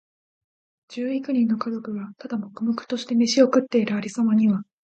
[0.89, 4.63] 十幾人の家族が、ただ黙々としてめしを食っている有様には、